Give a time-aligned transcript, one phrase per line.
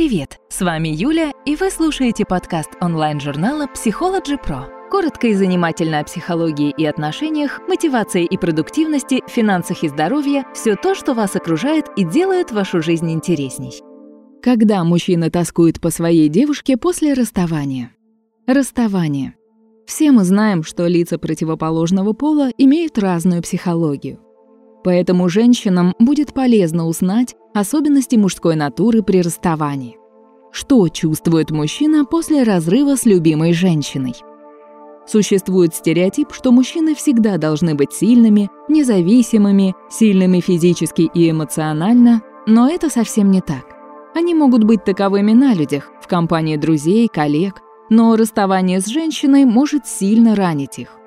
[0.00, 0.38] Привет!
[0.48, 4.88] С вами Юля, и вы слушаете подкаст онлайн-журнала Psychology Pro.
[4.90, 10.94] Коротко и занимательно о психологии и отношениях, мотивации и продуктивности, финансах и здоровье– все то,
[10.94, 13.74] что вас окружает и делает вашу жизнь интересней.
[14.42, 17.94] Когда мужчина тоскует по своей девушке после расставания?
[18.46, 19.34] Расставание.
[19.84, 24.18] Все мы знаем, что лица противоположного пола имеют разную психологию.
[24.82, 29.96] Поэтому женщинам будет полезно узнать особенности мужской натуры при расставании.
[30.52, 34.14] Что чувствует мужчина после разрыва с любимой женщиной?
[35.06, 42.90] Существует стереотип, что мужчины всегда должны быть сильными, независимыми, сильными физически и эмоционально, но это
[42.90, 43.64] совсем не так.
[44.14, 47.60] Они могут быть таковыми на людях, в компании друзей, коллег,
[47.90, 50.99] но расставание с женщиной может сильно ранить их.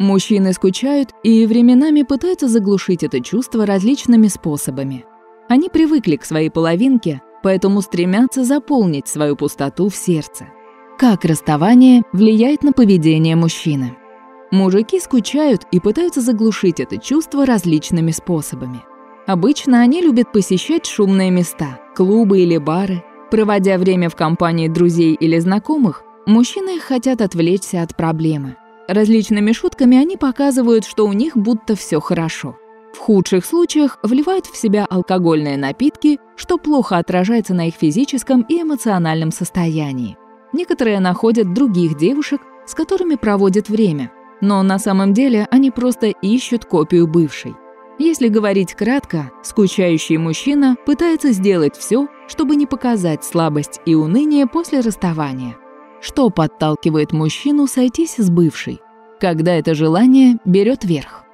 [0.00, 5.04] Мужчины скучают и временами пытаются заглушить это чувство различными способами.
[5.46, 10.46] Они привыкли к своей половинке, поэтому стремятся заполнить свою пустоту в сердце.
[10.98, 13.94] Как расставание влияет на поведение мужчины?
[14.50, 18.80] Мужики скучают и пытаются заглушить это чувство различными способами.
[19.26, 23.04] Обычно они любят посещать шумные места, клубы или бары.
[23.30, 28.56] Проводя время в компании друзей или знакомых, мужчины хотят отвлечься от проблемы.
[28.90, 32.56] Различными шутками они показывают, что у них будто все хорошо.
[32.92, 38.62] В худших случаях вливают в себя алкогольные напитки, что плохо отражается на их физическом и
[38.62, 40.16] эмоциональном состоянии.
[40.52, 44.10] Некоторые находят других девушек, с которыми проводят время,
[44.40, 47.54] но на самом деле они просто ищут копию бывшей.
[48.00, 54.80] Если говорить кратко, скучающий мужчина пытается сделать все, чтобы не показать слабость и уныние после
[54.80, 55.56] расставания.
[56.00, 58.80] Что подталкивает мужчину сойтись с бывшей?
[59.20, 61.24] Когда это желание берет верх.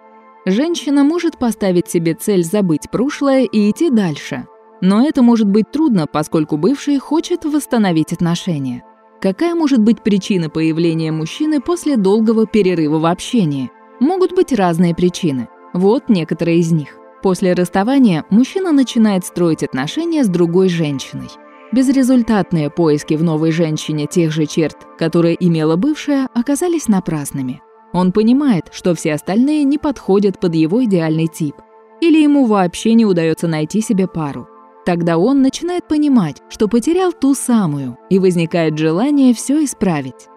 [0.45, 4.47] Женщина может поставить себе цель забыть прошлое и идти дальше.
[4.81, 8.83] Но это может быть трудно, поскольку бывший хочет восстановить отношения.
[9.21, 13.71] Какая может быть причина появления мужчины после долгого перерыва в общении?
[14.01, 15.49] Могут быть разные причины.
[15.73, 16.99] Вот некоторые из них.
[17.23, 21.29] После расставания мужчина начинает строить отношения с другой женщиной.
[21.73, 27.61] Безрезультатные поиски в новой женщине тех же черт, которые имела бывшая, оказались напрасными.
[27.93, 31.57] Он понимает, что все остальные не подходят под его идеальный тип.
[32.01, 34.49] Или ему вообще не удается найти себе пару.
[34.85, 40.29] Тогда он начинает понимать, что потерял ту самую, и возникает желание все исправить.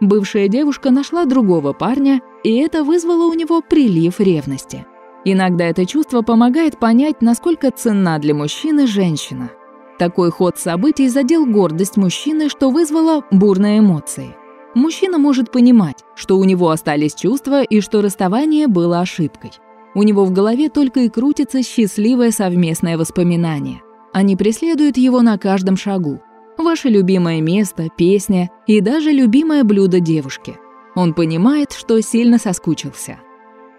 [0.00, 4.84] Бывшая девушка нашла другого парня, и это вызвало у него прилив ревности.
[5.24, 9.50] Иногда это чувство помогает понять, насколько ценна для мужчины женщина–
[9.98, 14.36] такой ход событий задел гордость мужчины, что вызвало бурные эмоции.
[14.74, 19.52] Мужчина может понимать, что у него остались чувства и что расставание было ошибкой.
[19.94, 23.82] У него в голове только и крутится счастливое совместное воспоминание.
[24.12, 26.20] Они преследуют его на каждом шагу.
[26.58, 30.56] Ваше любимое место, песня и даже любимое блюдо девушки.
[30.96, 33.18] Он понимает, что сильно соскучился.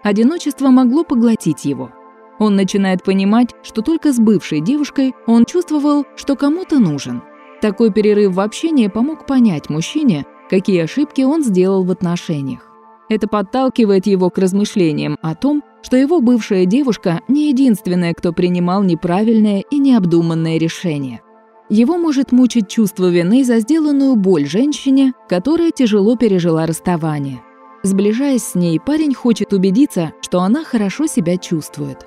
[0.02, 1.90] Одиночество могло поглотить его–
[2.38, 7.22] он начинает понимать, что только с бывшей девушкой он чувствовал, что кому-то нужен.
[7.62, 12.60] Такой перерыв в общении помог понять мужчине, какие ошибки он сделал в отношениях.
[13.08, 18.82] Это подталкивает его к размышлениям о том, что его бывшая девушка не единственная, кто принимал
[18.82, 21.22] неправильное и необдуманное решение.
[21.68, 27.42] Его может мучить чувство вины за сделанную боль женщине, которая тяжело пережила расставание.
[27.82, 32.06] Сближаясь с ней, парень хочет убедиться, что она хорошо себя чувствует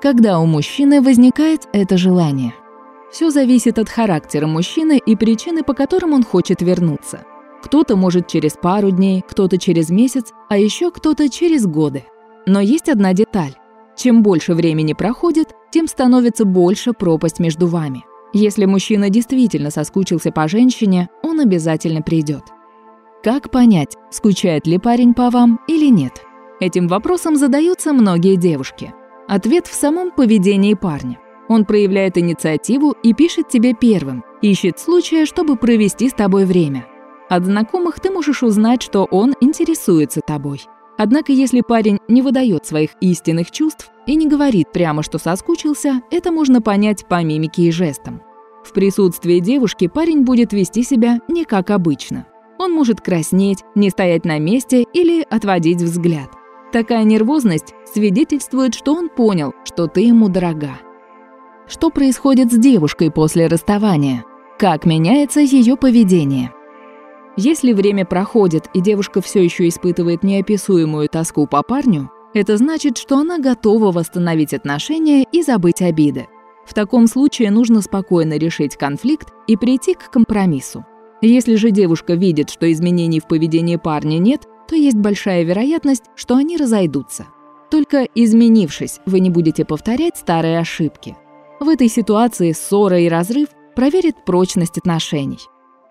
[0.00, 2.54] когда у мужчины возникает это желание.
[3.10, 7.24] Все зависит от характера мужчины и причины, по которым он хочет вернуться.
[7.62, 12.04] Кто-то может через пару дней, кто-то через месяц, а еще кто-то через годы.
[12.46, 13.54] Но есть одна деталь.
[13.96, 18.04] Чем больше времени проходит, тем становится больше пропасть между вами.
[18.32, 22.42] Если мужчина действительно соскучился по женщине, он обязательно придет.
[23.24, 26.22] Как понять, скучает ли парень по вам или нет?
[26.60, 28.92] Этим вопросом задаются многие девушки–
[29.28, 31.18] Ответ в самом поведении парня.
[31.48, 36.86] Он проявляет инициативу и пишет тебе первым, ищет случая, чтобы провести с тобой время.
[37.28, 40.62] От знакомых ты можешь узнать, что он интересуется тобой.
[40.96, 46.30] Однако если парень не выдает своих истинных чувств и не говорит прямо, что соскучился, это
[46.30, 48.22] можно понять по мимике и жестам.
[48.64, 52.26] В присутствии девушки парень будет вести себя не как обычно.
[52.58, 56.30] Он может краснеть, не стоять на месте или отводить взгляд.
[56.72, 60.78] Такая нервозность свидетельствует, что он понял, что ты ему дорога.
[61.66, 64.24] Что происходит с девушкой после расставания?
[64.58, 66.52] Как меняется ее поведение?
[67.36, 73.18] Если время проходит и девушка все еще испытывает неописуемую тоску по парню, это значит, что
[73.18, 76.28] она готова восстановить отношения и забыть обиды.
[76.66, 80.84] В таком случае нужно спокойно решить конфликт и прийти к компромиссу.
[81.22, 86.36] Если же девушка видит, что изменений в поведении парня нет, то есть большая вероятность, что
[86.36, 87.26] они разойдутся.
[87.70, 91.16] Только изменившись, вы не будете повторять старые ошибки.
[91.58, 95.40] В этой ситуации ссора и разрыв проверят прочность отношений.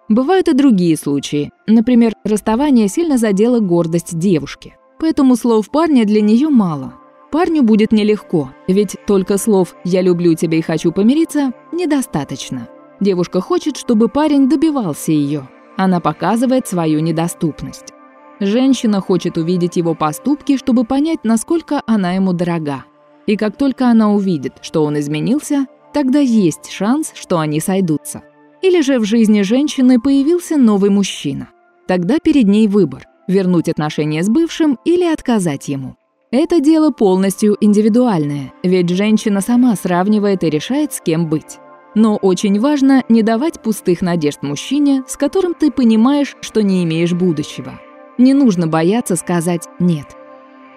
[0.07, 1.51] Бывают и другие случаи.
[1.65, 4.77] Например, расставание сильно задело гордость девушки.
[4.99, 6.93] Поэтому слов парня для нее мало.
[7.31, 12.69] Парню будет нелегко, ведь только слов «я люблю тебя и хочу помириться» недостаточно.
[13.01, 15.49] Девушка хочет, чтобы парень добивался ее.
[15.75, 17.94] Она показывает свою недоступность.
[18.39, 22.83] Женщина хочет увидеть его поступки, чтобы понять, насколько она ему дорога.
[23.27, 28.23] И как только она увидит, что он изменился, тогда есть шанс, что они сойдутся.
[28.61, 31.49] Или же в жизни женщины появился новый мужчина.
[31.87, 35.95] Тогда перед ней выбор– вернуть отношения с бывшим или отказать ему.
[36.31, 41.59] Это дело полностью индивидуальное, ведь женщина сама сравнивает и решает, с кем быть.
[41.93, 47.13] Но очень важно не давать пустых надежд мужчине, с которым ты понимаешь, что не имеешь
[47.13, 47.79] будущего.
[48.17, 50.15] Не нужно бояться сказать «нет».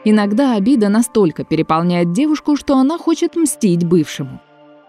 [0.05, 4.41] Иногда обида настолько переполняет девушку, что она хочет мстить бывшему.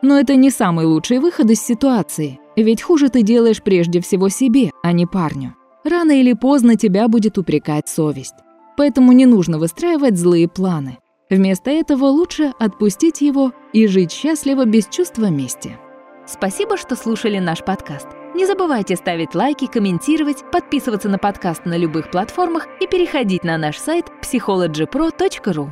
[0.01, 4.72] Но это не самый лучший выход из ситуации, ведь хуже ты делаешь прежде всего себе,
[4.81, 5.56] а не парню.
[5.84, 8.36] Рано или поздно тебя будет упрекать совесть.
[8.78, 11.00] Поэтому не нужно выстраивать злые планы.
[11.30, 15.78] Вместо этого лучше отпустить его и жить счастливо без чувства мести.
[16.25, 18.07] Спасибо, что слушали наш подкаст.
[18.35, 23.77] Не забывайте ставить лайки, комментировать, подписываться на подкаст на любых платформах и переходить на наш
[23.77, 25.69] сайт psychologypro.ru.